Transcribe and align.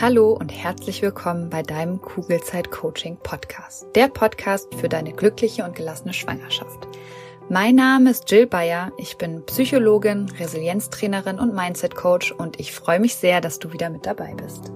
Hallo 0.00 0.32
und 0.32 0.48
herzlich 0.48 1.00
willkommen 1.02 1.48
bei 1.48 1.62
deinem 1.62 2.00
Kugelzeit 2.00 2.70
Coaching 2.70 3.18
Podcast. 3.22 3.86
Der 3.94 4.08
Podcast 4.08 4.74
für 4.74 4.88
deine 4.88 5.12
glückliche 5.12 5.64
und 5.64 5.76
gelassene 5.76 6.12
Schwangerschaft. 6.12 6.88
Mein 7.48 7.76
Name 7.76 8.10
ist 8.10 8.28
Jill 8.30 8.46
Bayer. 8.46 8.90
Ich 8.96 9.16
bin 9.16 9.44
Psychologin, 9.46 10.28
Resilienztrainerin 10.38 11.38
und 11.38 11.54
Mindset 11.54 11.94
Coach 11.94 12.32
und 12.32 12.58
ich 12.58 12.72
freue 12.72 12.98
mich 12.98 13.14
sehr, 13.14 13.40
dass 13.40 13.58
du 13.58 13.72
wieder 13.72 13.90
mit 13.90 14.06
dabei 14.06 14.34
bist. 14.34 14.72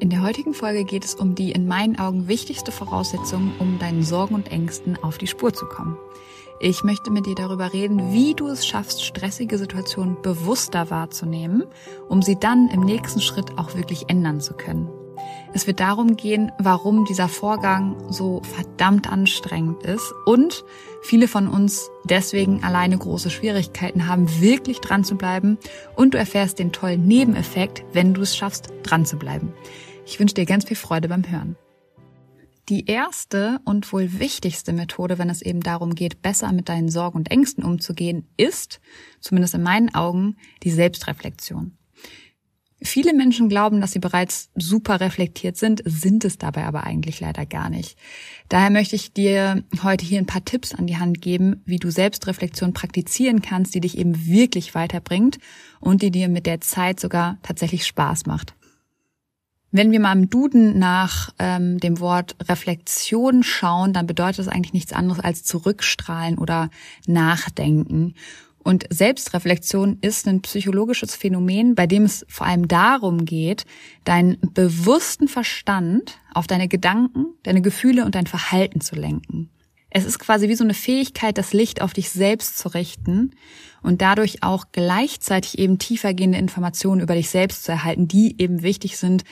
In 0.00 0.10
der 0.10 0.22
heutigen 0.22 0.54
Folge 0.54 0.84
geht 0.84 1.04
es 1.04 1.14
um 1.14 1.34
die 1.34 1.50
in 1.50 1.66
meinen 1.66 1.98
Augen 1.98 2.28
wichtigste 2.28 2.72
Voraussetzung, 2.72 3.52
um 3.58 3.78
deinen 3.78 4.04
Sorgen 4.04 4.36
und 4.36 4.50
Ängsten 4.50 4.96
auf 5.02 5.18
die 5.18 5.26
Spur 5.26 5.52
zu 5.52 5.66
kommen. 5.66 5.98
Ich 6.60 6.82
möchte 6.82 7.12
mit 7.12 7.26
dir 7.26 7.36
darüber 7.36 7.72
reden, 7.72 8.12
wie 8.12 8.34
du 8.34 8.48
es 8.48 8.66
schaffst, 8.66 9.04
stressige 9.04 9.58
Situationen 9.58 10.20
bewusster 10.22 10.90
wahrzunehmen, 10.90 11.64
um 12.08 12.20
sie 12.20 12.36
dann 12.36 12.68
im 12.68 12.80
nächsten 12.80 13.20
Schritt 13.20 13.56
auch 13.56 13.76
wirklich 13.76 14.08
ändern 14.08 14.40
zu 14.40 14.54
können. 14.54 14.88
Es 15.54 15.68
wird 15.68 15.78
darum 15.78 16.16
gehen, 16.16 16.50
warum 16.58 17.04
dieser 17.04 17.28
Vorgang 17.28 17.96
so 18.10 18.42
verdammt 18.42 19.10
anstrengend 19.10 19.84
ist 19.84 20.12
und 20.26 20.64
viele 21.02 21.28
von 21.28 21.46
uns 21.46 21.90
deswegen 22.04 22.64
alleine 22.64 22.98
große 22.98 23.30
Schwierigkeiten 23.30 24.08
haben, 24.08 24.40
wirklich 24.40 24.80
dran 24.80 25.04
zu 25.04 25.16
bleiben 25.16 25.58
und 25.94 26.14
du 26.14 26.18
erfährst 26.18 26.58
den 26.58 26.72
tollen 26.72 27.06
Nebeneffekt, 27.06 27.84
wenn 27.92 28.14
du 28.14 28.22
es 28.22 28.36
schaffst, 28.36 28.68
dran 28.82 29.06
zu 29.06 29.16
bleiben. 29.16 29.52
Ich 30.04 30.18
wünsche 30.18 30.34
dir 30.34 30.44
ganz 30.44 30.64
viel 30.64 30.76
Freude 30.76 31.08
beim 31.08 31.28
Hören. 31.30 31.56
Die 32.68 32.84
erste 32.84 33.60
und 33.64 33.90
wohl 33.94 34.18
wichtigste 34.18 34.74
Methode, 34.74 35.18
wenn 35.18 35.30
es 35.30 35.40
eben 35.40 35.60
darum 35.60 35.94
geht, 35.94 36.20
besser 36.20 36.52
mit 36.52 36.68
deinen 36.68 36.90
Sorgen 36.90 37.16
und 37.16 37.30
Ängsten 37.30 37.64
umzugehen, 37.64 38.28
ist, 38.36 38.80
zumindest 39.20 39.54
in 39.54 39.62
meinen 39.62 39.94
Augen, 39.94 40.36
die 40.62 40.70
Selbstreflexion. 40.70 41.78
Viele 42.80 43.12
Menschen 43.12 43.48
glauben, 43.48 43.80
dass 43.80 43.92
sie 43.92 43.98
bereits 43.98 44.50
super 44.54 45.00
reflektiert 45.00 45.56
sind, 45.56 45.82
sind 45.84 46.24
es 46.24 46.38
dabei 46.38 46.64
aber 46.64 46.84
eigentlich 46.84 47.18
leider 47.18 47.44
gar 47.44 47.70
nicht. 47.70 47.98
Daher 48.48 48.70
möchte 48.70 48.94
ich 48.94 49.12
dir 49.12 49.64
heute 49.82 50.04
hier 50.04 50.18
ein 50.18 50.26
paar 50.26 50.44
Tipps 50.44 50.74
an 50.74 50.86
die 50.86 50.98
Hand 50.98 51.20
geben, 51.20 51.62
wie 51.64 51.78
du 51.78 51.90
Selbstreflexion 51.90 52.74
praktizieren 52.74 53.42
kannst, 53.42 53.74
die 53.74 53.80
dich 53.80 53.98
eben 53.98 54.26
wirklich 54.26 54.76
weiterbringt 54.76 55.38
und 55.80 56.02
die 56.02 56.12
dir 56.12 56.28
mit 56.28 56.46
der 56.46 56.60
Zeit 56.60 57.00
sogar 57.00 57.38
tatsächlich 57.42 57.84
Spaß 57.84 58.26
macht. 58.26 58.54
Wenn 59.70 59.92
wir 59.92 60.00
mal 60.00 60.12
im 60.12 60.30
Duden 60.30 60.78
nach 60.78 61.30
ähm, 61.38 61.78
dem 61.78 62.00
Wort 62.00 62.36
Reflexion 62.48 63.42
schauen, 63.42 63.92
dann 63.92 64.06
bedeutet 64.06 64.38
das 64.38 64.48
eigentlich 64.48 64.72
nichts 64.72 64.94
anderes 64.94 65.22
als 65.22 65.44
zurückstrahlen 65.44 66.38
oder 66.38 66.70
nachdenken. 67.06 68.14
Und 68.68 68.86
Selbstreflexion 68.90 69.98
ist 70.00 70.26
ein 70.26 70.42
psychologisches 70.42 71.16
Phänomen, 71.16 71.74
bei 71.74 71.86
dem 71.86 72.04
es 72.04 72.24
vor 72.28 72.46
allem 72.46 72.66
darum 72.66 73.24
geht, 73.24 73.64
deinen 74.04 74.38
bewussten 74.54 75.28
Verstand 75.28 76.18
auf 76.32 76.46
deine 76.46 76.68
Gedanken, 76.68 77.26
deine 77.42 77.62
Gefühle 77.62 78.04
und 78.04 78.14
dein 78.14 78.26
Verhalten 78.26 78.80
zu 78.80 78.96
lenken. 78.96 79.50
Es 79.90 80.04
ist 80.04 80.18
quasi 80.18 80.48
wie 80.48 80.54
so 80.54 80.64
eine 80.64 80.74
Fähigkeit, 80.74 81.38
das 81.38 81.52
Licht 81.52 81.80
auf 81.80 81.92
dich 81.92 82.10
selbst 82.10 82.58
zu 82.58 82.68
richten 82.68 83.34
und 83.82 84.02
dadurch 84.02 84.42
auch 84.42 84.66
gleichzeitig 84.72 85.58
eben 85.58 85.78
tiefergehende 85.78 86.38
Informationen 86.38 87.00
über 87.00 87.14
dich 87.14 87.30
selbst 87.30 87.64
zu 87.64 87.72
erhalten, 87.72 88.06
die 88.06 88.40
eben 88.40 88.62
wichtig 88.62 88.98
sind, 88.98 89.24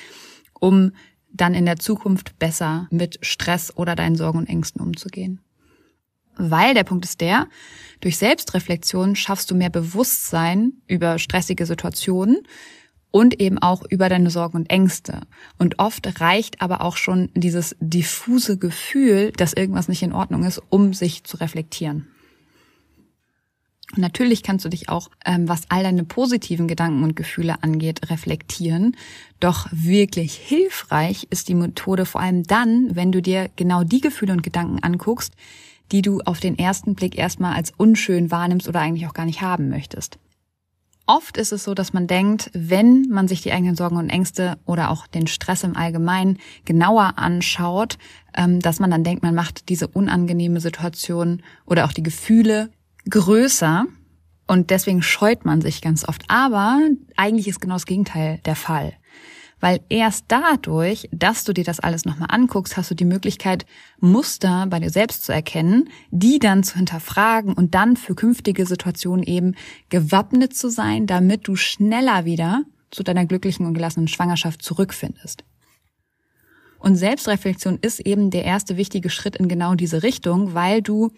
um 0.59 0.93
dann 1.31 1.53
in 1.53 1.67
der 1.67 1.77
Zukunft 1.77 2.39
besser 2.39 2.89
mit 2.91 3.19
Stress 3.21 3.77
oder 3.77 3.95
deinen 3.95 4.17
Sorgen 4.17 4.39
und 4.39 4.49
Ängsten 4.49 4.81
umzugehen. 4.81 5.41
Weil 6.39 6.75
der 6.75 6.85
Punkt 6.85 7.05
ist 7.05 7.21
der, 7.21 7.49
durch 8.01 8.17
Selbstreflexion 8.17 9.17
schaffst 9.17 9.51
du 9.51 9.55
mehr 9.55 9.71
Bewusstsein 9.71 10.75
über 10.87 11.19
stressige 11.19 11.67
Situationen 11.67 12.39
und 13.17 13.41
eben 13.41 13.57
auch 13.57 13.83
über 13.89 14.11
deine 14.11 14.29
Sorgen 14.29 14.59
und 14.59 14.71
Ängste. 14.71 15.23
Und 15.57 15.79
oft 15.79 16.21
reicht 16.21 16.61
aber 16.61 16.83
auch 16.83 16.99
schon 16.99 17.31
dieses 17.35 17.75
diffuse 17.81 18.59
Gefühl, 18.59 19.33
dass 19.33 19.55
irgendwas 19.55 19.89
nicht 19.89 20.03
in 20.03 20.13
Ordnung 20.13 20.45
ist, 20.45 20.61
um 20.69 20.93
sich 20.93 21.25
zu 21.25 21.39
reflektieren. 21.39 22.09
Natürlich 23.97 24.43
kannst 24.43 24.67
du 24.67 24.69
dich 24.69 24.91
auch, 24.91 25.09
ähm, 25.25 25.49
was 25.49 25.63
all 25.71 25.83
deine 25.83 26.05
positiven 26.05 26.69
Gedanken 26.69 27.05
und 27.05 27.17
Gefühle 27.17 27.63
angeht, 27.63 28.11
reflektieren. 28.11 28.95
Doch 29.41 29.67
wirklich 29.71 30.35
hilfreich 30.35 31.27
ist 31.31 31.49
die 31.49 31.55
Methode 31.55 32.05
vor 32.05 32.21
allem 32.21 32.43
dann, 32.43 32.97
wenn 32.97 33.13
du 33.13 33.23
dir 33.23 33.49
genau 33.57 33.83
die 33.83 34.03
Gefühle 34.03 34.35
und 34.35 34.43
Gedanken 34.43 34.83
anguckst, 34.83 35.33
die 35.91 36.03
du 36.03 36.21
auf 36.21 36.39
den 36.39 36.59
ersten 36.59 36.95
Blick 36.95 37.17
erstmal 37.17 37.55
als 37.55 37.73
unschön 37.79 38.31
wahrnimmst 38.31 38.69
oder 38.69 38.81
eigentlich 38.81 39.07
auch 39.07 39.15
gar 39.15 39.25
nicht 39.25 39.41
haben 39.41 39.71
möchtest. 39.71 40.19
Oft 41.09 41.37
ist 41.37 41.53
es 41.53 41.63
so, 41.63 41.75
dass 41.75 41.93
man 41.93 42.09
denkt, 42.09 42.51
wenn 42.53 43.09
man 43.09 43.29
sich 43.29 43.41
die 43.41 43.53
eigenen 43.53 43.77
Sorgen 43.77 43.97
und 43.97 44.11
Ängste 44.11 44.59
oder 44.67 44.91
auch 44.91 45.07
den 45.07 45.29
Stress 45.29 45.63
im 45.63 45.77
Allgemeinen 45.77 46.39
genauer 46.65 47.15
anschaut, 47.17 47.97
ähm, 48.37 48.59
dass 48.59 48.81
man 48.81 48.91
dann 48.91 49.05
denkt, 49.05 49.23
man 49.23 49.35
macht 49.35 49.69
diese 49.69 49.87
unangenehme 49.87 50.61
Situation 50.61 51.43
oder 51.65 51.85
auch 51.85 51.93
die 51.93 52.03
Gefühle 52.03 52.71
größer 53.09 53.87
und 54.49 54.71
deswegen 54.71 55.01
scheut 55.01 55.45
man 55.45 55.61
sich 55.61 55.81
ganz 55.81 56.07
oft. 56.09 56.25
Aber 56.29 56.81
eigentlich 57.17 57.47
ist 57.47 57.61
genau 57.61 57.75
das 57.75 57.87
Gegenteil 57.87 58.41
der 58.45 58.57
Fall. 58.57 58.93
Weil 59.59 59.81
erst 59.89 60.27
dadurch, 60.29 61.09
dass 61.13 61.45
du 61.45 61.55
dir 61.55 61.65
das 61.65 61.81
alles 61.81 62.05
nochmal 62.05 62.29
anguckst, 62.31 62.77
hast 62.77 62.91
du 62.91 62.95
die 62.95 63.07
Möglichkeit, 63.07 63.65
Muster 64.01 64.67
bei 64.69 64.81
dir 64.81 64.91
selbst 64.91 65.25
zu 65.25 65.33
erkennen, 65.33 65.89
die 66.11 66.39
dann 66.39 66.63
zu 66.63 66.77
hinterfragen 66.77 67.55
und 67.55 67.75
dann 67.75 67.97
für 67.97 68.15
künftige 68.15 68.67
Situationen 68.67 69.25
eben 69.25 69.55
gewappnet 69.89 70.55
zu 70.55 70.69
sein, 70.69 71.07
damit 71.07 71.49
du 71.49 71.57
schneller 71.57 72.27
wieder 72.27 72.65
zu 72.91 73.03
deiner 73.03 73.25
glücklichen 73.25 73.65
und 73.67 73.75
gelassenen 73.75 74.09
Schwangerschaft 74.09 74.63
zurückfindest. 74.63 75.45
Und 76.79 76.97
Selbstreflexion 76.97 77.79
ist 77.81 78.01
eben 78.01 78.31
der 78.31 78.45
erste 78.45 78.77
wichtige 78.77 79.09
Schritt 79.09 79.37
in 79.37 79.49
genau 79.49 79.75
diese 79.75 80.03
Richtung, 80.03 80.53
weil 80.53 80.83
du 80.83 81.11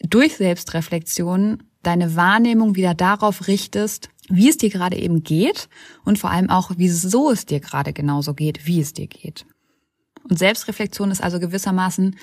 durch 0.00 0.36
Selbstreflexion 0.36 1.62
deine 1.82 2.14
Wahrnehmung 2.14 2.76
wieder 2.76 2.94
darauf 2.94 3.46
richtest, 3.48 4.10
wie 4.28 4.48
es 4.48 4.56
dir 4.56 4.70
gerade 4.70 4.96
eben 4.96 5.22
geht 5.22 5.68
und 6.04 6.18
vor 6.18 6.30
allem 6.30 6.50
auch, 6.50 6.72
wieso 6.76 7.30
es 7.30 7.46
dir 7.46 7.60
gerade 7.60 7.92
genauso 7.92 8.34
geht, 8.34 8.66
wie 8.66 8.80
es 8.80 8.92
dir 8.92 9.06
geht. 9.06 9.46
Und 10.28 10.38
Selbstreflexion 10.38 11.10
ist 11.10 11.22
also 11.22 11.40
gewissermaßen 11.40 12.16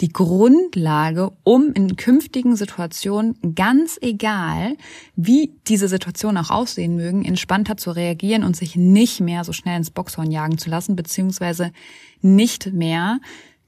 die 0.00 0.12
Grundlage, 0.12 1.32
um 1.42 1.72
in 1.72 1.96
künftigen 1.96 2.56
Situationen, 2.56 3.36
ganz 3.54 3.98
egal, 4.00 4.76
wie 5.14 5.58
diese 5.66 5.88
Situationen 5.88 6.42
auch 6.42 6.50
aussehen 6.50 6.96
mögen, 6.96 7.24
entspannter 7.24 7.76
zu 7.76 7.90
reagieren 7.90 8.44
und 8.44 8.56
sich 8.56 8.76
nicht 8.76 9.20
mehr 9.20 9.44
so 9.44 9.52
schnell 9.52 9.76
ins 9.76 9.90
Boxhorn 9.90 10.30
jagen 10.30 10.58
zu 10.58 10.70
lassen, 10.70 10.96
beziehungsweise 10.96 11.72
nicht 12.22 12.72
mehr 12.72 13.20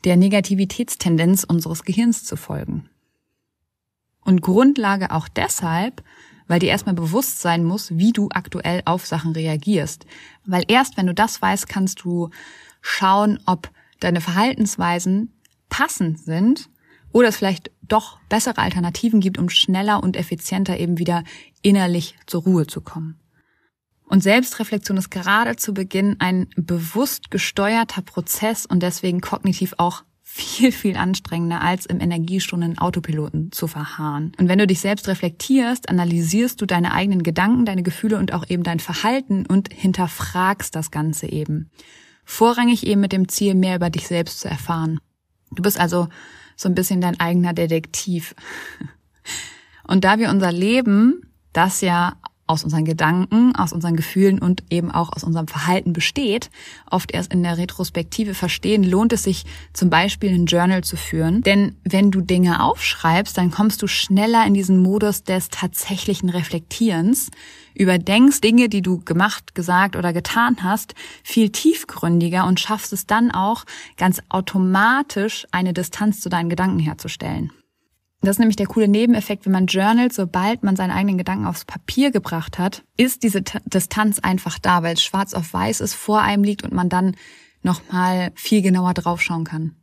der 0.05 0.17
Negativitätstendenz 0.17 1.45
unseres 1.45 1.85
Gehirns 1.85 2.25
zu 2.25 2.37
folgen. 2.37 2.89
Und 4.25 4.41
Grundlage 4.41 5.11
auch 5.11 5.29
deshalb, 5.29 6.03
weil 6.53 6.59
dir 6.59 6.69
erstmal 6.69 6.95
bewusst 6.95 7.41
sein 7.41 7.65
muss, 7.65 7.97
wie 7.97 8.13
du 8.13 8.29
aktuell 8.31 8.83
auf 8.85 9.07
Sachen 9.07 9.33
reagierst. 9.33 10.05
Weil 10.45 10.65
erst 10.69 10.99
wenn 10.99 11.07
du 11.07 11.15
das 11.15 11.41
weißt, 11.41 11.67
kannst 11.67 12.05
du 12.05 12.29
schauen, 12.83 13.41
ob 13.47 13.71
deine 14.01 14.21
Verhaltensweisen 14.21 15.33
passend 15.71 16.19
sind 16.19 16.69
oder 17.11 17.29
es 17.29 17.39
vielleicht 17.39 17.71
doch 17.81 18.19
bessere 18.29 18.59
Alternativen 18.59 19.21
gibt, 19.21 19.39
um 19.39 19.49
schneller 19.49 20.03
und 20.03 20.15
effizienter 20.15 20.79
eben 20.79 20.99
wieder 20.99 21.25
innerlich 21.63 22.17
zur 22.27 22.43
Ruhe 22.43 22.67
zu 22.67 22.83
kommen. 22.83 23.19
Und 24.05 24.23
Selbstreflexion 24.23 24.99
ist 24.99 25.11
gerade 25.11 25.57
zu 25.57 25.73
Beginn 25.73 26.17
ein 26.19 26.49
bewusst 26.57 27.31
gesteuerter 27.31 28.03
Prozess 28.03 28.67
und 28.67 28.83
deswegen 28.83 29.23
kognitiv 29.23 29.73
auch 29.79 30.05
viel, 30.35 30.73
viel 30.73 30.97
anstrengender, 30.97 31.61
als 31.61 31.85
im 31.85 32.01
energiestunden 32.01 32.79
Autopiloten 32.79 33.53
zu 33.53 33.67
verharren. 33.67 34.33
Und 34.39 34.49
wenn 34.49 34.59
du 34.59 34.67
dich 34.67 34.81
selbst 34.81 35.07
reflektierst, 35.07 35.91
analysierst 35.91 36.59
du 36.59 36.65
deine 36.65 36.95
eigenen 36.95 37.23
Gedanken, 37.23 37.67
deine 37.67 37.83
Gefühle 37.83 38.17
und 38.17 38.33
auch 38.33 38.49
eben 38.49 38.63
dein 38.63 38.81
Verhalten 38.81 39.45
und 39.45 39.71
hinterfragst 39.71 40.75
das 40.75 40.91
Ganze 40.91 41.27
eben. 41.27 41.71
Vorrangig 42.25 42.87
eben 42.87 43.03
mit 43.03 43.13
dem 43.13 43.29
Ziel, 43.29 43.55
mehr 43.55 43.77
über 43.77 43.91
dich 43.91 44.07
selbst 44.07 44.41
zu 44.41 44.49
erfahren. 44.49 45.01
Du 45.51 45.63
bist 45.63 45.79
also 45.79 46.09
so 46.57 46.67
ein 46.67 46.75
bisschen 46.75 47.03
dein 47.03 47.21
eigener 47.21 47.53
Detektiv. 47.53 48.35
Und 49.87 50.05
da 50.05 50.19
wir 50.19 50.31
unser 50.31 50.51
Leben, 50.51 51.31
das 51.53 51.83
ja 51.83 52.15
aus 52.53 52.65
unseren 52.65 52.85
Gedanken, 52.85 53.57
aus 53.57 53.73
unseren 53.73 53.97
Gefühlen 53.97 54.39
und 54.39 54.63
eben 54.71 54.91
auch 54.91 55.13
aus 55.13 55.25
unserem 55.25 55.49
Verhalten 55.49 55.93
besteht, 55.93 56.51
oft 56.91 57.13
erst 57.13 57.33
in 57.33 57.43
der 57.43 57.59
Retrospektive 57.59 58.35
verstehen, 58.35 58.85
lohnt 58.85 59.13
es 59.13 59.25
sich 59.25 59.45
zum 59.73 59.91
Beispiel 59.91 60.33
ein 60.33 60.47
Journal 60.47 60.85
zu 60.85 60.97
führen. 60.97 61.43
Denn 61.43 61.77
wenn 61.85 62.11
du 62.11 62.21
Dinge 62.21 62.63
aufschreibst, 62.63 63.37
dann 63.37 63.51
kommst 63.51 63.83
du 63.83 63.87
schneller 63.87 64.47
in 64.47 64.55
diesen 64.55 64.83
Modus 64.83 65.25
des 65.25 65.49
tatsächlichen 65.49 66.29
Reflektierens, 66.29 67.31
überdenkst 67.75 68.43
Dinge, 68.43 68.69
die 68.69 68.83
du 68.83 69.01
gemacht, 69.01 69.55
gesagt 69.55 69.97
oder 69.97 70.13
getan 70.13 70.59
hast, 70.63 70.95
viel 71.25 71.51
tiefgründiger 71.51 72.47
und 72.47 72.61
schaffst 72.61 72.93
es 72.93 73.07
dann 73.07 73.31
auch 73.31 73.65
ganz 73.97 74.21
automatisch 74.29 75.47
eine 75.53 75.73
Distanz 75.73 76.21
zu 76.21 76.29
deinen 76.29 76.51
Gedanken 76.51 76.79
herzustellen. 76.79 77.51
Das 78.23 78.37
ist 78.37 78.39
nämlich 78.39 78.57
der 78.57 78.69
coole 78.69 78.87
Nebeneffekt, 78.87 79.47
wenn 79.47 79.53
man 79.53 79.67
journalt, 79.67 80.13
sobald 80.13 80.63
man 80.63 80.77
seine 80.77 80.95
eigenen 80.95 81.19
Gedanken 81.19 81.45
aufs 81.45 81.65
Papier 81.65 82.13
gebracht 82.13 82.57
hat, 82.57 82.85
ist 82.97 83.25
diese 83.25 83.43
T 83.43 83.59
Distanz 83.65 84.21
einfach 84.21 84.61
da, 84.61 84.85
weil 84.85 84.95
es 84.95 85.03
schwarz 85.03 85.35
auf 85.35 85.53
weiß 85.53 85.81
ist, 85.81 85.95
vor 85.95 86.23
einem 86.23 86.45
liegt 86.45 86.63
und 86.63 86.73
man 86.73 86.89
dann 86.89 87.17
nochmal 87.63 88.31
viel 88.37 88.63
genauer 88.63 88.95
draufschauen 88.95 89.45
kann. 89.45 89.75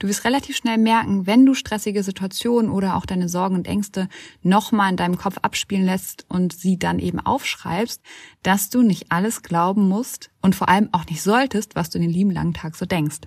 Du 0.00 0.08
wirst 0.08 0.24
relativ 0.24 0.56
schnell 0.56 0.78
merken, 0.78 1.26
wenn 1.26 1.46
du 1.46 1.54
stressige 1.54 2.02
Situationen 2.02 2.70
oder 2.70 2.96
auch 2.96 3.06
deine 3.06 3.28
Sorgen 3.28 3.54
und 3.54 3.68
Ängste 3.68 4.08
nochmal 4.42 4.90
in 4.90 4.96
deinem 4.96 5.16
Kopf 5.16 5.38
abspielen 5.42 5.84
lässt 5.84 6.24
und 6.28 6.52
sie 6.52 6.78
dann 6.78 6.98
eben 6.98 7.18
aufschreibst, 7.20 8.00
dass 8.42 8.70
du 8.70 8.82
nicht 8.82 9.10
alles 9.10 9.42
glauben 9.42 9.88
musst 9.88 10.30
und 10.42 10.56
vor 10.56 10.68
allem 10.68 10.88
auch 10.92 11.04
nicht 11.06 11.22
solltest, 11.22 11.76
was 11.76 11.90
du 11.90 11.98
den 11.98 12.10
lieben 12.10 12.30
langen 12.30 12.54
Tag 12.54 12.76
so 12.76 12.86
denkst. 12.86 13.20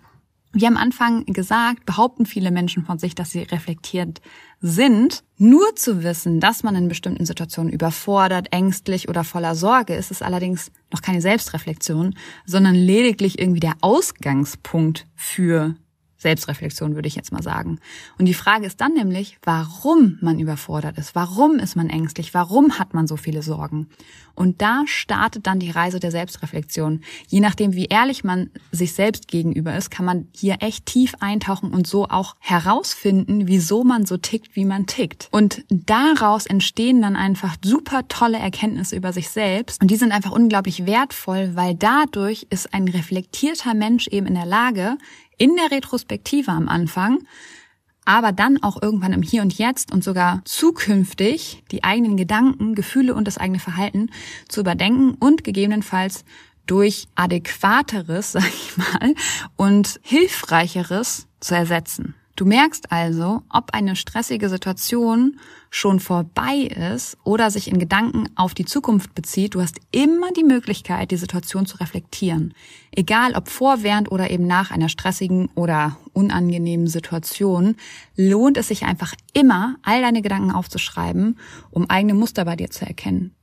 Wie 0.54 0.68
am 0.68 0.76
Anfang 0.76 1.26
gesagt, 1.26 1.86
behaupten 1.86 2.26
viele 2.26 2.52
Menschen 2.52 2.84
von 2.84 3.00
sich, 3.00 3.16
dass 3.16 3.32
sie 3.32 3.44
reflektiert 3.44 4.22
sind. 4.60 5.24
Nur 5.38 5.76
zu 5.76 6.04
wissen, 6.04 6.42
dass 6.42 6.64
man 6.64 6.76
in 6.76 6.90
bestimmten 6.90 7.26
Situationen 7.26 7.72
überfordert, 7.72 8.48
ängstlich 8.52 9.08
oder 9.08 9.24
voller 9.24 9.56
Sorge 9.56 9.96
ist, 9.96 10.12
ist 10.12 10.22
allerdings 10.22 10.72
noch 10.92 11.02
keine 11.02 11.22
Selbstreflexion, 11.22 12.16
sondern 12.46 12.76
lediglich 12.76 13.40
irgendwie 13.40 13.62
der 13.62 13.76
Ausgangspunkt 13.80 15.08
für 15.16 15.76
Selbstreflexion, 16.22 16.94
würde 16.94 17.08
ich 17.08 17.16
jetzt 17.16 17.32
mal 17.32 17.42
sagen. 17.42 17.80
Und 18.20 18.26
die 18.26 18.36
Frage 18.36 18.68
ist 18.68 18.80
dann 18.80 18.94
nämlich, 18.94 19.38
warum 19.44 20.20
man 20.22 20.40
überfordert 20.40 20.98
ist, 21.00 21.16
warum 21.16 21.58
ist 21.58 21.76
man 21.76 21.90
ängstlich, 21.90 22.34
warum 22.36 22.78
hat 22.78 22.94
man 22.94 23.08
so 23.08 23.18
viele 23.18 23.42
Sorgen. 23.42 23.88
Und 24.36 24.62
da 24.62 24.84
startet 24.86 25.48
dann 25.48 25.60
die 25.60 25.72
Reise 25.72 26.00
der 26.00 26.12
Selbstreflexion. 26.12 27.02
Je 27.28 27.40
nachdem, 27.40 27.74
wie 27.74 27.86
ehrlich 27.86 28.24
man 28.24 28.52
sich 28.72 28.94
selbst 28.94 29.28
gegenüber 29.28 29.76
ist, 29.76 29.90
kann 29.90 30.06
man 30.06 30.28
hier 30.36 30.58
echt 30.60 30.86
tief 30.86 31.16
eintauchen 31.20 31.72
und 31.72 31.88
so 31.88 32.08
auch 32.08 32.36
herausfinden, 32.40 33.48
wieso 33.48 33.84
man 33.84 34.06
so 34.06 34.18
tickt, 34.18 34.56
wie 34.56 34.66
man 34.66 34.86
tickt. 34.86 35.28
Und 35.32 35.64
daraus 35.70 36.46
entstehen 36.46 37.02
dann 37.02 37.16
einfach 37.16 37.56
super 37.64 38.08
tolle 38.08 38.38
Erkenntnisse 38.38 38.96
über 38.96 39.12
sich 39.12 39.30
selbst. 39.30 39.82
Und 39.82 39.90
die 39.90 39.98
sind 39.98 40.12
einfach 40.12 40.32
unglaublich 40.32 40.86
wertvoll, 40.86 41.52
weil 41.56 41.76
dadurch 41.76 42.46
ist 42.52 42.74
ein 42.74 42.88
reflektierter 42.88 43.74
Mensch 43.74 44.08
eben 44.08 44.28
in 44.28 44.36
der 44.36 44.46
Lage, 44.46 44.98
in 45.42 45.56
der 45.56 45.72
Retrospektive 45.72 46.52
am 46.52 46.70
Anfang, 46.70 47.24
aber 48.06 48.32
dann 48.32 48.62
auch 48.62 48.80
irgendwann 48.80 49.12
im 49.12 49.24
Hier 49.24 49.42
und 49.42 49.58
Jetzt 49.58 49.92
und 49.92 50.04
sogar 50.04 50.44
zukünftig 50.46 51.64
die 51.72 51.84
eigenen 51.84 52.16
Gedanken, 52.16 52.76
Gefühle 52.76 53.16
und 53.16 53.26
das 53.26 53.40
eigene 53.40 53.58
Verhalten 53.58 54.12
zu 54.50 54.60
überdenken 54.62 55.16
und 55.20 55.44
gegebenenfalls 55.44 56.26
durch 56.68 57.08
adäquateres, 57.16 58.32
sag 58.34 58.48
ich 58.48 58.78
mal, 58.78 59.16
und 59.56 60.00
hilfreicheres 60.04 61.28
zu 61.40 61.56
ersetzen. 61.56 62.14
Du 62.36 62.46
merkst 62.46 62.92
also, 62.92 63.44
ob 63.50 63.74
eine 63.74 63.96
stressige 63.96 64.50
Situation 64.50 65.40
schon 65.70 66.00
vorbei 66.00 66.70
ist 66.96 67.18
oder 67.24 67.52
sich 67.52 67.68
in 67.68 67.78
Gedanken 67.78 68.30
auf 68.36 68.54
die 68.54 68.66
Zukunft 68.66 69.14
bezieht. 69.14 69.56
Du 69.56 69.62
hast 69.62 69.80
immer 69.92 70.32
die 70.32 70.44
Möglichkeit, 70.44 71.12
die 71.12 71.18
Situation 71.18 71.66
zu 71.66 71.78
reflektieren. 71.78 72.54
Egal 72.92 73.34
ob 73.36 73.50
vor, 73.50 73.84
während 73.84 74.12
oder 74.12 74.32
eben 74.32 74.48
nach 74.48 74.72
einer 74.72 74.90
stressigen 74.90 75.50
oder 75.56 75.98
unangenehmen 76.14 76.88
Situation, 76.88 77.76
lohnt 78.16 78.58
es 78.58 78.70
sich 78.70 78.84
einfach 78.84 79.14
immer, 79.34 79.76
all 79.84 80.02
deine 80.02 80.22
Gedanken 80.22 80.52
aufzuschreiben, 80.52 81.38
um 81.70 81.90
eigene 81.90 82.14
Muster 82.14 82.46
bei 82.46 82.56
dir 82.56 82.70
zu 82.70 82.86
erkennen. 82.86 83.36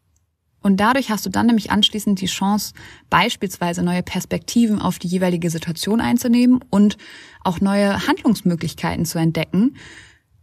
Und 0.61 0.79
dadurch 0.79 1.11
hast 1.11 1.25
du 1.25 1.31
dann 1.31 1.47
nämlich 1.47 1.71
anschließend 1.71 2.21
die 2.21 2.27
Chance, 2.27 2.75
beispielsweise 3.11 3.83
neue 3.83 4.03
Perspektiven 4.03 4.81
auf 4.81 4.99
die 4.99 5.09
jeweilige 5.09 5.51
Situation 5.51 6.01
einzunehmen 6.01 6.61
und 6.71 6.97
auch 7.45 7.61
neue 7.61 8.07
Handlungsmöglichkeiten 8.07 9.05
zu 9.05 9.19
entdecken. 9.19 9.77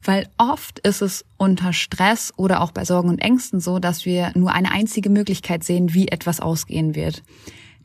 Weil 0.01 0.27
oft 0.37 0.79
ist 0.79 1.01
es 1.01 1.25
unter 1.37 1.73
Stress 1.73 2.31
oder 2.37 2.61
auch 2.61 2.71
bei 2.71 2.85
Sorgen 2.85 3.09
und 3.09 3.19
Ängsten 3.19 3.59
so, 3.59 3.79
dass 3.79 4.05
wir 4.05 4.31
nur 4.35 4.51
eine 4.53 4.71
einzige 4.71 5.09
Möglichkeit 5.09 5.63
sehen, 5.63 5.93
wie 5.93 6.07
etwas 6.07 6.39
ausgehen 6.39 6.95
wird. 6.95 7.23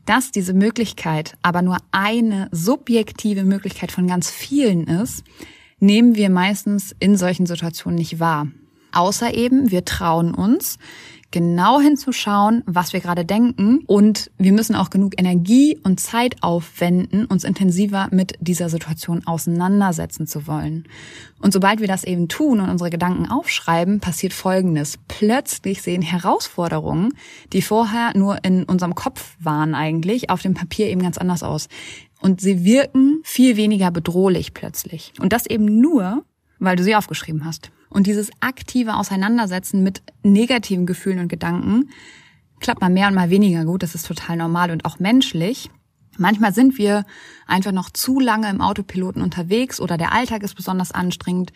Dass 0.05 0.31
diese 0.31 0.53
Möglichkeit 0.53 1.35
aber 1.41 1.61
nur 1.61 1.77
eine 1.91 2.47
subjektive 2.51 3.43
Möglichkeit 3.43 3.91
von 3.91 4.07
ganz 4.07 4.29
vielen 4.29 4.87
ist, 4.87 5.23
nehmen 5.79 6.15
wir 6.15 6.29
meistens 6.29 6.95
in 6.99 7.17
solchen 7.17 7.45
Situationen 7.45 7.97
nicht 7.97 8.19
wahr. 8.19 8.47
Außer 8.93 9.33
eben, 9.33 9.71
wir 9.71 9.85
trauen 9.85 10.33
uns, 10.33 10.77
genau 11.31 11.79
hinzuschauen, 11.79 12.63
was 12.65 12.93
wir 12.93 12.99
gerade 12.99 13.25
denken. 13.25 13.79
Und 13.87 14.29
wir 14.37 14.51
müssen 14.51 14.75
auch 14.75 14.89
genug 14.89 15.13
Energie 15.17 15.79
und 15.83 15.99
Zeit 15.99 16.43
aufwenden, 16.43 17.25
uns 17.25 17.43
intensiver 17.43 18.09
mit 18.11 18.33
dieser 18.39 18.69
Situation 18.69 19.25
auseinandersetzen 19.25 20.27
zu 20.27 20.45
wollen. 20.45 20.87
Und 21.39 21.53
sobald 21.53 21.79
wir 21.79 21.87
das 21.87 22.03
eben 22.03 22.27
tun 22.27 22.59
und 22.59 22.69
unsere 22.69 22.89
Gedanken 22.89 23.31
aufschreiben, 23.31 23.99
passiert 23.99 24.33
Folgendes. 24.33 24.99
Plötzlich 25.07 25.81
sehen 25.81 26.01
Herausforderungen, 26.01 27.13
die 27.53 27.61
vorher 27.61 28.15
nur 28.15 28.43
in 28.43 28.63
unserem 28.65 28.93
Kopf 28.93 29.35
waren 29.39 29.73
eigentlich, 29.73 30.29
auf 30.29 30.41
dem 30.41 30.53
Papier 30.53 30.87
eben 30.87 31.01
ganz 31.01 31.17
anders 31.17 31.41
aus. 31.43 31.67
Und 32.19 32.41
sie 32.41 32.63
wirken 32.63 33.21
viel 33.23 33.57
weniger 33.57 33.89
bedrohlich 33.89 34.53
plötzlich. 34.53 35.13
Und 35.19 35.33
das 35.33 35.47
eben 35.47 35.81
nur, 35.81 36.23
weil 36.59 36.75
du 36.75 36.83
sie 36.83 36.95
aufgeschrieben 36.95 37.45
hast. 37.45 37.71
Und 37.91 38.07
dieses 38.07 38.31
aktive 38.39 38.95
Auseinandersetzen 38.95 39.83
mit 39.83 40.01
negativen 40.23 40.85
Gefühlen 40.85 41.19
und 41.19 41.27
Gedanken 41.27 41.89
klappt 42.59 42.81
mal 42.81 42.89
mehr 42.89 43.07
und 43.07 43.13
mal 43.13 43.29
weniger 43.29 43.65
gut. 43.65 43.83
Das 43.83 43.95
ist 43.95 44.07
total 44.07 44.37
normal 44.37 44.71
und 44.71 44.85
auch 44.85 44.97
menschlich. 44.97 45.69
Manchmal 46.17 46.53
sind 46.53 46.77
wir 46.77 47.05
einfach 47.47 47.71
noch 47.71 47.89
zu 47.89 48.19
lange 48.19 48.49
im 48.49 48.61
Autopiloten 48.61 49.21
unterwegs 49.21 49.79
oder 49.79 49.97
der 49.97 50.13
Alltag 50.13 50.43
ist 50.43 50.55
besonders 50.55 50.91
anstrengend. 50.91 51.51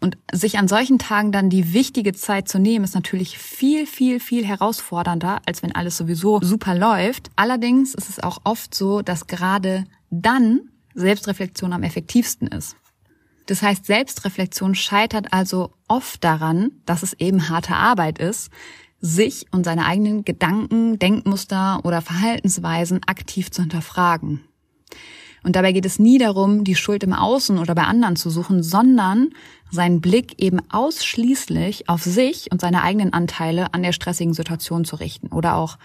Und 0.00 0.18
sich 0.30 0.58
an 0.58 0.68
solchen 0.68 0.98
Tagen 0.98 1.32
dann 1.32 1.48
die 1.48 1.72
wichtige 1.72 2.12
Zeit 2.12 2.48
zu 2.48 2.58
nehmen, 2.58 2.84
ist 2.84 2.94
natürlich 2.94 3.38
viel, 3.38 3.86
viel, 3.86 4.20
viel 4.20 4.44
herausfordernder, 4.44 5.40
als 5.46 5.62
wenn 5.62 5.74
alles 5.74 5.96
sowieso 5.96 6.40
super 6.42 6.74
läuft. 6.74 7.30
Allerdings 7.36 7.94
ist 7.94 8.10
es 8.10 8.22
auch 8.22 8.38
oft 8.44 8.74
so, 8.74 9.00
dass 9.00 9.26
gerade 9.26 9.84
dann 10.10 10.68
Selbstreflexion 10.94 11.72
am 11.72 11.82
effektivsten 11.82 12.48
ist. 12.48 12.76
Das 13.46 13.62
heißt, 13.62 13.86
Selbstreflexion 13.86 14.74
scheitert 14.74 15.32
also 15.32 15.72
oft 15.88 16.22
daran, 16.22 16.72
dass 16.84 17.02
es 17.02 17.14
eben 17.14 17.48
harte 17.48 17.74
Arbeit 17.74 18.18
ist, 18.18 18.50
sich 19.00 19.46
und 19.52 19.64
seine 19.64 19.86
eigenen 19.86 20.24
Gedanken, 20.24 20.98
Denkmuster 20.98 21.80
oder 21.84 22.02
Verhaltensweisen 22.02 23.02
aktiv 23.06 23.50
zu 23.50 23.62
hinterfragen. 23.62 24.42
Und 25.44 25.54
dabei 25.54 25.70
geht 25.70 25.86
es 25.86 26.00
nie 26.00 26.18
darum, 26.18 26.64
die 26.64 26.74
Schuld 26.74 27.04
im 27.04 27.12
Außen 27.12 27.58
oder 27.58 27.76
bei 27.76 27.84
anderen 27.84 28.16
zu 28.16 28.30
suchen, 28.30 28.64
sondern 28.64 29.28
seinen 29.70 30.00
Blick 30.00 30.42
eben 30.42 30.58
ausschließlich 30.70 31.88
auf 31.88 32.02
sich 32.02 32.50
und 32.50 32.60
seine 32.60 32.82
eigenen 32.82 33.12
Anteile 33.12 33.72
an 33.72 33.84
der 33.84 33.92
stressigen 33.92 34.34
Situation 34.34 34.84
zu 34.84 34.96
richten 34.96 35.28
oder 35.28 35.54
auch 35.54 35.78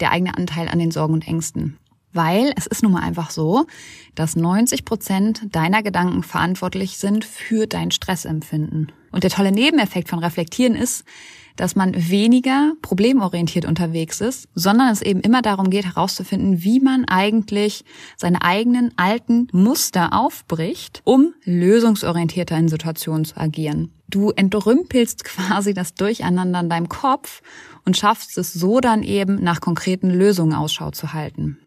der 0.00 0.12
eigene 0.12 0.36
Anteil 0.36 0.68
an 0.68 0.78
den 0.78 0.90
Sorgen 0.90 1.14
und 1.14 1.26
Ängsten. 1.26 1.78
Weil 2.18 2.52
es 2.56 2.66
ist 2.66 2.82
nun 2.82 2.90
mal 2.90 3.02
einfach 3.04 3.30
so, 3.30 3.66
dass 4.16 4.34
90 4.34 4.84
Prozent 4.84 5.54
deiner 5.54 5.84
Gedanken 5.84 6.24
verantwortlich 6.24 6.98
sind 6.98 7.24
für 7.24 7.68
dein 7.68 7.92
Stressempfinden. 7.92 8.90
Und 9.12 9.22
der 9.22 9.30
tolle 9.30 9.52
Nebeneffekt 9.52 10.08
von 10.08 10.18
Reflektieren 10.18 10.74
ist, 10.74 11.04
dass 11.54 11.76
man 11.76 11.94
weniger 11.94 12.72
problemorientiert 12.82 13.66
unterwegs 13.66 14.20
ist, 14.20 14.48
sondern 14.56 14.90
es 14.90 15.00
eben 15.00 15.20
immer 15.20 15.42
darum 15.42 15.70
geht 15.70 15.84
herauszufinden, 15.84 16.64
wie 16.64 16.80
man 16.80 17.04
eigentlich 17.04 17.84
seine 18.16 18.42
eigenen 18.42 18.92
alten 18.96 19.46
Muster 19.52 20.12
aufbricht, 20.12 21.02
um 21.04 21.34
lösungsorientierter 21.44 22.58
in 22.58 22.66
Situationen 22.66 23.26
zu 23.26 23.36
agieren. 23.36 23.92
Du 24.08 24.30
entrümpelst 24.30 25.22
quasi 25.22 25.72
das 25.72 25.94
Durcheinander 25.94 26.58
in 26.58 26.68
deinem 26.68 26.88
Kopf 26.88 27.42
und 27.84 27.96
schaffst 27.96 28.36
es 28.38 28.52
so 28.52 28.80
dann 28.80 29.04
eben 29.04 29.40
nach 29.40 29.60
konkreten 29.60 30.10
Lösungen 30.10 30.54
Ausschau 30.54 30.90
zu 30.90 31.12
halten. 31.12 31.58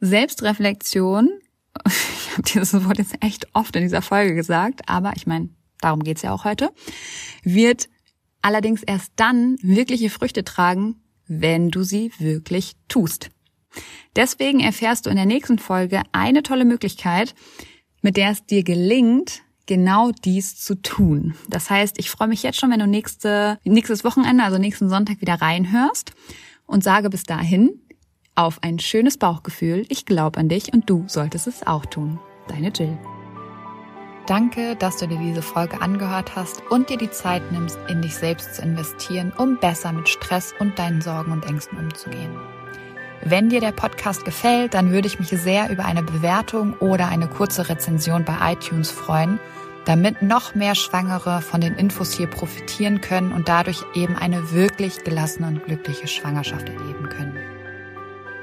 Selbstreflexion, 0.00 1.30
ich 1.86 2.30
habe 2.32 2.42
dieses 2.42 2.84
Wort 2.84 2.98
jetzt 2.98 3.16
echt 3.20 3.46
oft 3.54 3.76
in 3.76 3.82
dieser 3.82 4.02
Folge 4.02 4.34
gesagt, 4.34 4.88
aber 4.88 5.12
ich 5.16 5.26
meine, 5.26 5.50
darum 5.80 6.02
geht's 6.02 6.22
ja 6.22 6.32
auch 6.32 6.44
heute, 6.44 6.70
wird 7.42 7.88
allerdings 8.42 8.82
erst 8.82 9.12
dann 9.16 9.56
wirkliche 9.62 10.10
Früchte 10.10 10.44
tragen, 10.44 10.96
wenn 11.26 11.70
du 11.70 11.82
sie 11.82 12.12
wirklich 12.18 12.72
tust. 12.88 13.30
Deswegen 14.16 14.60
erfährst 14.60 15.06
du 15.06 15.10
in 15.10 15.16
der 15.16 15.26
nächsten 15.26 15.58
Folge 15.58 16.02
eine 16.12 16.42
tolle 16.42 16.64
Möglichkeit, 16.64 17.34
mit 18.02 18.16
der 18.16 18.30
es 18.30 18.44
dir 18.44 18.64
gelingt, 18.64 19.42
genau 19.66 20.10
dies 20.10 20.56
zu 20.56 20.74
tun. 20.74 21.36
Das 21.48 21.70
heißt, 21.70 21.98
ich 21.98 22.10
freue 22.10 22.26
mich 22.26 22.42
jetzt 22.42 22.58
schon, 22.58 22.72
wenn 22.72 22.80
du 22.80 22.88
nächste, 22.88 23.58
nächstes 23.62 24.02
Wochenende, 24.02 24.42
also 24.42 24.58
nächsten 24.58 24.88
Sonntag 24.88 25.20
wieder 25.20 25.34
reinhörst 25.34 26.12
und 26.66 26.82
sage 26.82 27.10
bis 27.10 27.22
dahin, 27.22 27.80
auf 28.40 28.62
ein 28.62 28.78
schönes 28.78 29.18
Bauchgefühl. 29.18 29.84
Ich 29.88 30.06
glaube 30.06 30.40
an 30.40 30.48
dich 30.48 30.72
und 30.72 30.88
du 30.88 31.04
solltest 31.06 31.46
es 31.46 31.66
auch 31.66 31.84
tun. 31.84 32.18
Deine 32.48 32.68
Jill. 32.68 32.96
Danke, 34.26 34.76
dass 34.76 34.96
du 34.96 35.06
dir 35.06 35.18
diese 35.18 35.42
Folge 35.42 35.82
angehört 35.82 36.36
hast 36.36 36.62
und 36.70 36.88
dir 36.88 36.96
die 36.96 37.10
Zeit 37.10 37.52
nimmst, 37.52 37.78
in 37.88 38.00
dich 38.00 38.14
selbst 38.14 38.54
zu 38.54 38.62
investieren, 38.62 39.32
um 39.36 39.58
besser 39.58 39.92
mit 39.92 40.08
Stress 40.08 40.54
und 40.58 40.78
deinen 40.78 41.02
Sorgen 41.02 41.32
und 41.32 41.44
Ängsten 41.46 41.78
umzugehen. 41.78 42.30
Wenn 43.22 43.50
dir 43.50 43.60
der 43.60 43.72
Podcast 43.72 44.24
gefällt, 44.24 44.72
dann 44.72 44.90
würde 44.90 45.08
ich 45.08 45.18
mich 45.18 45.28
sehr 45.28 45.68
über 45.70 45.84
eine 45.84 46.02
Bewertung 46.02 46.74
oder 46.78 47.08
eine 47.08 47.28
kurze 47.28 47.68
Rezension 47.68 48.24
bei 48.24 48.52
iTunes 48.52 48.90
freuen 48.90 49.38
damit 49.84 50.22
noch 50.22 50.54
mehr 50.54 50.74
Schwangere 50.74 51.40
von 51.40 51.60
den 51.60 51.74
Infos 51.74 52.12
hier 52.12 52.26
profitieren 52.26 53.00
können 53.00 53.32
und 53.32 53.48
dadurch 53.48 53.82
eben 53.94 54.16
eine 54.16 54.52
wirklich 54.52 55.04
gelassene 55.04 55.48
und 55.48 55.64
glückliche 55.64 56.06
Schwangerschaft 56.06 56.68
erleben 56.68 57.08
können. 57.08 57.29